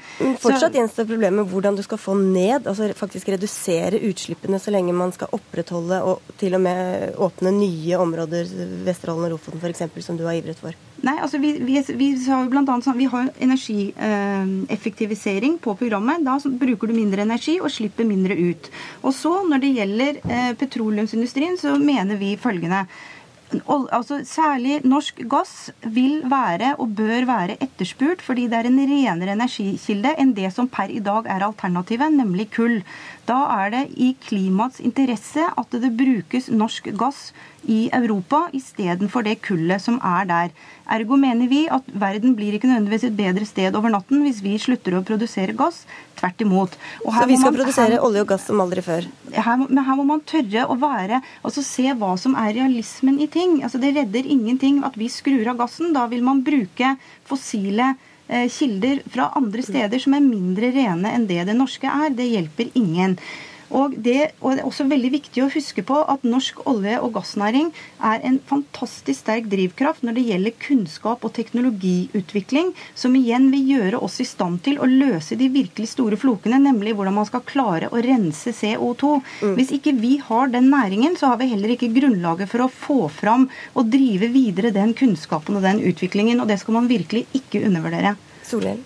Fortsatt 0.43 0.75
gjenstår 0.77 1.05
problemet 1.09 1.49
hvordan 1.49 1.75
du 1.77 1.83
skal 1.85 1.99
få 2.01 2.13
ned, 2.19 2.67
altså 2.67 2.83
faktisk 2.97 3.29
redusere 3.33 3.97
utslippene 4.09 4.57
så 4.61 4.69
lenge 4.73 4.93
man 4.95 5.13
skal 5.15 5.33
opprettholde 5.35 5.97
og 6.07 6.15
til 6.39 6.51
og 6.57 6.61
med 6.63 6.81
åpne 7.21 7.51
nye 7.57 7.95
områder, 7.99 8.43
Vesterålen 8.87 9.25
og 9.27 9.31
Lofoten 9.35 9.59
f.eks., 9.61 9.81
som 10.05 10.15
du 10.19 10.23
har 10.27 10.35
ivret 10.39 10.59
for. 10.61 10.73
Nei, 11.03 11.17
altså 11.19 11.37
vi, 11.43 11.49
vi, 11.59 11.75
vi 11.99 12.07
har 12.29 12.47
blant 12.51 12.69
annet 12.71 12.85
sånn, 12.85 13.01
vi 13.01 13.11
har 13.11 13.25
energieffektivisering 13.43 15.53
eh, 15.57 15.63
på 15.63 15.71
programmet. 15.79 16.23
Da 16.23 16.33
bruker 16.39 16.87
du 16.87 16.93
mindre 16.95 17.21
energi 17.25 17.55
og 17.59 17.71
slipper 17.75 18.05
mindre 18.07 18.33
ut. 18.39 18.63
Og 19.03 19.11
så 19.17 19.33
når 19.49 19.59
det 19.65 19.75
gjelder 19.79 20.11
eh, 20.23 20.53
petroleumsindustrien, 20.59 21.55
så 21.59 21.69
mener 21.81 22.15
vi 22.21 22.39
følgende 22.39 22.81
altså, 23.67 24.21
særlig 24.25 24.81
norsk 24.87 25.21
gass 25.29 25.71
vil 25.83 26.21
være 26.29 26.73
og 26.81 26.95
bør 26.97 27.27
være 27.29 27.57
etterspurt 27.63 28.21
fordi 28.25 28.47
det 28.51 28.59
er 28.59 28.69
en 28.69 28.79
renere 28.79 29.35
energikilde 29.35 30.13
enn 30.19 30.33
det 30.37 30.51
som 30.55 30.69
per 30.71 30.91
i 30.91 31.01
dag 31.03 31.27
er 31.29 31.45
alternativet, 31.45 32.13
nemlig 32.13 32.49
kull. 32.55 32.81
Da 33.27 33.39
er 33.63 33.73
det 33.73 33.83
i 33.95 34.13
klimaets 34.19 34.81
interesse 34.83 35.45
at 35.47 35.75
det 35.79 35.93
brukes 35.97 36.49
norsk 36.51 36.91
gass 36.99 37.31
i 37.63 37.87
Europa 37.95 38.49
istedenfor 38.51 39.23
det 39.23 39.37
kullet 39.45 39.81
som 39.81 39.99
er 40.03 40.27
der. 40.27 40.51
Ergo 40.91 41.15
mener 41.15 41.47
vi 41.47 41.63
at 41.71 41.87
verden 41.87 42.35
blir 42.35 42.57
ikke 42.57 42.67
nødvendigvis 42.67 43.07
et 43.07 43.15
bedre 43.17 43.47
sted 43.47 43.75
over 43.79 43.93
natten 43.93 44.25
hvis 44.25 44.43
vi 44.43 44.57
slutter 44.59 44.97
å 44.97 45.03
produsere 45.07 45.55
gass. 45.55 45.85
Tvert 46.19 46.43
imot. 46.43 46.75
Så 47.03 47.27
vi 47.29 47.39
skal 47.39 47.53
man, 47.53 47.59
produsere 47.61 48.01
olje 48.03 48.25
og 48.25 48.33
gass 48.33 48.49
som 48.49 48.59
aldri 48.63 48.83
før? 48.83 49.07
Her, 49.33 49.65
men 49.65 49.83
her 49.83 49.97
må 49.97 50.05
man 50.07 50.23
tørre 50.29 50.67
å 50.69 50.77
være 50.77 51.19
altså 51.41 51.63
Se 51.65 51.89
hva 51.97 52.13
som 52.21 52.37
er 52.37 52.53
realismen 52.59 53.19
i 53.23 53.27
ting. 53.27 53.61
Altså 53.65 53.81
Det 53.81 53.95
redder 53.97 54.29
ingenting 54.29 54.83
at 54.85 54.97
vi 54.99 55.09
skrur 55.09 55.47
av 55.49 55.59
gassen. 55.63 55.93
Da 55.95 56.05
vil 56.11 56.23
man 56.25 56.43
bruke 56.45 56.95
fossile 57.29 57.95
Eh, 58.27 58.49
kilder 58.49 59.01
fra 59.11 59.27
andre 59.35 59.61
steder 59.61 59.99
som 59.99 60.13
er 60.15 60.23
mindre 60.23 60.69
rene 60.71 61.11
enn 61.11 61.25
det 61.27 61.43
det 61.49 61.55
norske 61.57 61.89
er. 61.89 62.13
Det 62.15 62.29
hjelper 62.29 62.69
ingen. 62.79 63.17
Og 63.73 63.95
det, 64.05 64.33
og 64.41 64.53
det, 64.53 64.61
er 64.61 64.67
også 64.69 64.85
veldig 64.89 65.11
viktig 65.15 65.43
å 65.43 65.49
huske 65.53 65.83
på 65.85 65.97
at 66.09 66.25
norsk 66.27 66.61
olje- 66.69 66.99
og 67.01 67.15
gassnæring 67.17 67.71
er 68.03 68.21
en 68.27 68.37
fantastisk 68.49 69.23
sterk 69.23 69.49
drivkraft 69.51 70.05
når 70.05 70.17
det 70.17 70.25
gjelder 70.27 70.57
kunnskap 70.61 71.25
og 71.25 71.33
teknologiutvikling, 71.37 72.73
som 72.95 73.17
igjen 73.17 73.49
vil 73.53 73.73
gjøre 73.73 74.01
oss 74.05 74.19
i 74.21 74.27
stand 74.29 74.61
til 74.67 74.77
å 74.77 74.89
løse 74.89 75.37
de 75.39 75.49
virkelig 75.53 75.89
store 75.95 76.19
flokene, 76.21 76.61
nemlig 76.61 76.95
hvordan 76.97 77.17
man 77.17 77.29
skal 77.29 77.45
klare 77.49 77.89
å 77.89 78.01
rense 78.05 78.53
CO2. 78.53 79.13
Mm. 79.41 79.57
Hvis 79.57 79.73
ikke 79.79 79.95
vi 79.97 80.15
har 80.21 80.53
den 80.53 80.69
næringen, 80.73 81.17
så 81.17 81.33
har 81.33 81.41
vi 81.41 81.49
heller 81.51 81.73
ikke 81.73 81.91
grunnlaget 81.95 82.51
for 82.53 82.65
å 82.65 82.71
få 82.71 83.01
fram 83.11 83.49
og 83.73 83.91
drive 83.93 84.29
videre 84.33 84.73
den 84.75 84.93
kunnskapen 84.97 85.57
og 85.57 85.65
den 85.65 85.81
utviklingen, 85.81 86.41
og 86.43 86.49
det 86.51 86.61
skal 86.61 86.81
man 86.81 86.91
virkelig 86.91 87.25
ikke 87.33 87.65
undervurdere. 87.67 88.17
Solhjell. 88.45 88.81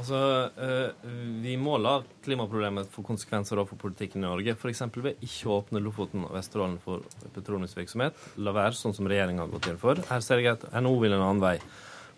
Altså, 0.00 0.18
eh, 0.56 1.08
Vi 1.44 1.56
må 1.60 1.76
la 1.76 1.98
klimaproblemet 2.24 2.88
få 2.92 3.04
konsekvenser 3.04 3.60
for 3.68 3.76
politikken 3.80 4.24
i 4.24 4.28
Norge. 4.28 4.54
F.eks. 4.56 4.82
ved 4.96 5.20
ikke 5.20 5.50
å 5.50 5.58
åpne 5.60 5.82
Lofoten 5.84 6.24
og 6.24 6.32
Vesterålen 6.38 6.78
for 6.80 7.04
petroleumsvirksomhet. 7.34 8.16
La 8.40 8.54
være 8.56 8.78
sånn 8.78 8.96
som 8.96 9.08
regjeringa 9.10 9.44
har 9.44 9.52
gått 9.52 9.68
inn 9.68 9.80
for. 9.80 10.00
Her 10.08 10.24
ser 10.24 10.40
jeg 10.40 10.54
at 10.54 10.64
NHO 10.72 10.96
vil 11.02 11.16
en 11.16 11.26
annen 11.26 11.44
vei. 11.44 11.58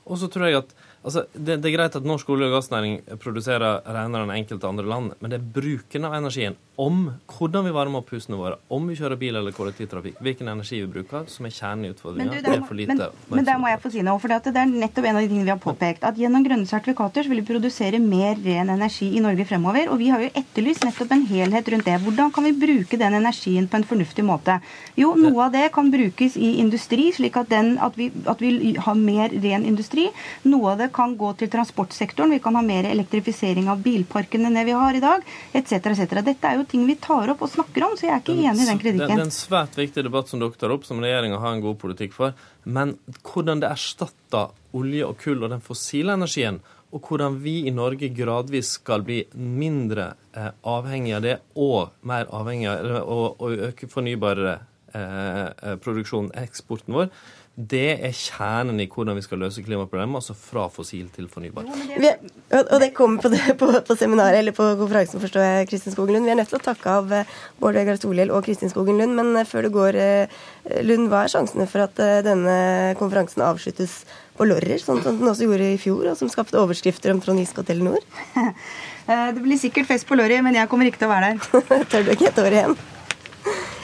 Og 0.06 0.18
så 0.18 0.30
tror 0.30 0.48
jeg 0.48 0.60
at 0.62 0.74
altså, 1.04 1.24
det, 1.32 1.58
det, 1.62 1.70
er 1.70 1.76
greit 1.76 1.96
at 1.98 2.06
norsk 2.08 2.32
olje- 2.34 2.48
og 2.50 2.56
gassnæring 2.58 3.00
produserer 3.22 3.82
renere 3.86 4.26
enn 4.26 4.36
enkelte 4.36 4.68
andre 4.68 4.88
land, 4.88 5.16
men 5.20 5.32
det 5.32 5.40
er 5.40 5.48
bruken 5.60 6.08
av 6.08 6.18
energien 6.18 6.58
om 6.80 7.02
hvordan 7.28 7.66
vi 7.66 7.72
varmer 7.74 8.00
opp 8.00 8.10
husene 8.14 8.38
våre, 8.38 8.56
om 8.72 8.86
vi 8.88 8.96
kjører 8.96 9.18
bil 9.20 9.36
eller 9.36 9.52
kollektivtrafikk, 9.52 10.20
hvilken 10.24 10.48
energi 10.48 10.80
vi 10.80 10.88
bruker, 10.94 11.26
som 11.28 11.46
er 11.46 11.52
kjernen 11.52 11.84
i 11.84 11.90
utfordringa. 11.92 12.38
lite 12.72 12.88
men, 12.88 13.02
men 13.28 13.44
der 13.44 13.58
må 13.60 13.68
jeg 13.68 13.80
få 13.82 13.92
si 13.92 14.04
noe. 14.04 14.20
for 14.22 14.32
Det 14.32 14.54
er 14.56 14.70
nettopp 14.70 15.04
en 15.04 15.18
av 15.18 15.22
de 15.22 15.28
tingene 15.28 15.46
vi 15.46 15.52
har 15.52 15.60
påpekt. 15.60 16.06
At 16.08 16.16
gjennom 16.16 16.44
grønne 16.46 16.68
sertifikater 16.68 17.26
så 17.26 17.32
vil 17.32 17.42
vi 17.42 17.48
produsere 17.50 18.00
mer 18.00 18.40
ren 18.40 18.72
energi 18.72 19.10
i 19.18 19.20
Norge 19.24 19.44
fremover. 19.48 19.90
Og 19.92 20.00
vi 20.00 20.08
har 20.14 20.24
jo 20.24 20.30
etterlyst 20.32 20.86
nettopp 20.88 21.12
en 21.12 21.26
helhet 21.28 21.68
rundt 21.74 21.88
det. 21.90 21.98
Hvordan 22.06 22.32
kan 22.32 22.48
vi 22.48 22.54
bruke 22.64 23.00
den 23.00 23.18
energien 23.20 23.68
på 23.68 23.78
en 23.78 23.86
fornuftig 23.92 24.24
måte? 24.24 24.58
Jo, 24.96 25.12
noe 25.18 25.48
av 25.48 25.52
det 25.52 25.68
kan 25.76 25.92
brukes 25.92 26.38
i 26.40 26.54
industri, 26.62 27.10
slik 27.12 27.36
at, 27.36 27.52
den, 27.52 27.76
at, 27.84 28.00
vi, 28.00 28.08
at 28.26 28.40
vi 28.40 28.74
har 28.80 28.96
mer 28.96 29.36
ren 29.44 29.68
industri. 29.68 30.08
Noe 30.48 30.72
av 30.72 30.80
det 30.80 30.91
kan 30.94 31.16
gå 31.18 31.32
til 31.40 31.50
transportsektoren. 31.52 32.32
Vi 32.36 32.40
kan 32.44 32.56
ha 32.58 32.62
mer 32.64 32.88
elektrifisering 32.90 33.70
av 33.72 33.82
bilparken 33.84 34.46
enn 34.48 34.58
det 34.58 34.66
vi 34.68 34.76
har 34.76 34.98
i 34.98 35.02
dag, 35.02 35.24
etc. 35.52 35.72
etc. 35.92 36.18
Dette 36.22 36.50
er 36.50 36.60
jo 36.60 36.66
ting 36.68 36.84
vi 36.88 36.98
tar 37.00 37.32
opp 37.32 37.44
og 37.44 37.52
snakker 37.52 37.88
om, 37.88 37.96
så 37.98 38.08
jeg 38.08 38.14
er 38.14 38.22
ikke 38.24 38.36
enig 38.38 38.66
i 38.66 38.70
den 38.70 38.82
kritikken. 38.82 39.08
det 39.08 39.18
er 39.18 39.26
en 39.26 39.34
svært 39.34 39.78
viktig 39.78 40.04
debatt 40.06 40.30
som 40.30 40.42
dere 40.42 40.58
tar 40.60 40.74
opp, 40.74 40.86
som 40.88 41.02
regjeringa 41.02 41.40
har 41.42 41.56
en 41.56 41.64
god 41.64 41.80
politikk 41.82 42.14
for. 42.16 42.36
Men 42.64 42.96
hvordan 43.26 43.64
det 43.64 43.72
erstatter 43.72 44.52
olje 44.76 45.08
og 45.08 45.18
kull 45.20 45.42
og 45.42 45.52
den 45.52 45.64
fossile 45.64 46.16
energien, 46.16 46.62
og 46.92 47.08
hvordan 47.08 47.38
vi 47.40 47.62
i 47.66 47.72
Norge 47.72 48.10
gradvis 48.12 48.74
skal 48.76 49.04
bli 49.06 49.22
mindre 49.32 50.10
eh, 50.36 50.50
avhengig 50.68 51.14
av 51.16 51.22
det, 51.24 51.38
og 51.56 51.94
mer 52.08 52.28
avhengig 52.28 52.68
av 52.68 52.98
og 53.08 53.62
øke 53.70 53.88
fornybar 53.88 54.42
eh, 54.52 54.66
eh, 55.00 56.42
eksporten 56.42 56.98
vår, 56.98 57.08
det 57.52 57.98
er 58.00 58.14
kjernen 58.16 58.78
i 58.80 58.86
hvordan 58.88 59.18
vi 59.18 59.22
skal 59.26 59.42
løse 59.42 59.60
klimaproblemet, 59.60 60.22
altså 60.22 60.32
fra 60.32 60.62
fossil 60.72 61.10
til 61.12 61.26
fornybar. 61.28 61.66
Vi, 62.00 62.08
og 62.56 62.70
og 62.72 62.80
det 62.80 62.94
kommer 62.96 63.20
på, 63.20 63.28
det, 63.28 63.42
på, 63.60 63.68
på 63.84 63.96
seminaret, 64.00 64.38
eller 64.38 64.56
på 64.56 64.70
konferansen, 64.80 65.20
forstår 65.20 65.44
jeg, 65.44 65.68
Kristin 65.68 65.92
Skogen 65.92 66.16
Lund. 66.16 66.24
Vi 66.24 66.32
er 66.32 66.38
nødt 66.40 66.48
til 66.48 66.56
å 66.56 66.64
takke 66.64 66.94
av 67.02 67.12
eh, 67.12 67.34
Bård 67.60 67.76
Vegar 67.76 68.00
Solhjell 68.00 68.32
og 68.32 68.46
Kristin 68.46 68.72
Skogen 68.72 68.96
Lund. 69.02 69.12
Men 69.18 69.36
eh, 69.36 69.44
før 69.48 69.66
det 69.68 69.72
går, 69.74 69.98
eh, 70.00 70.40
Lund, 70.88 71.10
hva 71.12 71.26
er 71.26 71.34
sjansene 71.34 71.68
for 71.68 71.84
at 71.84 72.00
denne 72.24 72.56
konferansen 72.96 73.44
avsluttes 73.44 73.98
på 74.38 74.48
Lorrer, 74.48 74.80
sånn 74.80 75.02
som 75.04 75.20
den 75.20 75.28
også 75.28 75.44
gjorde 75.44 75.68
i 75.74 75.76
fjor, 75.80 76.06
og 76.08 76.16
som 76.16 76.32
skapte 76.32 76.56
overskrifter 76.56 77.12
om 77.12 77.20
Trond 77.20 77.42
Giske 77.42 77.60
og 77.64 77.68
Telenor? 77.68 78.00
Eh, 79.02 79.32
Det 79.34 79.42
blir 79.42 79.58
sikkert 79.58 79.88
fest 79.88 80.06
på 80.06 80.14
Lorry, 80.14 80.36
men 80.46 80.54
jeg 80.54 80.70
kommer 80.70 80.86
ikke 80.86 81.00
til 81.00 81.08
å 81.08 81.10
være 81.10 81.32
der. 81.34 81.84
Tør 81.90 82.04
du 82.06 82.12
ikke 82.14 82.28
et 82.30 82.38
år 82.38 82.54
igjen? 82.54 82.76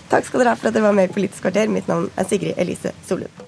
Takk 0.09 0.31
skal 0.31 0.45
dere 0.45 0.55
ha 0.55 0.61
for 0.63 0.71
at 0.71 0.79
dere 0.79 0.87
var 0.87 0.95
med 0.95 1.11
i 1.11 1.15
Politisk 1.19 1.43
kvarter. 1.43 1.67
Mitt 1.75 1.91
navn 1.91 2.07
er 2.15 2.31
Sigrid 2.31 2.55
Elise 2.55 2.95
Solund. 3.03 3.48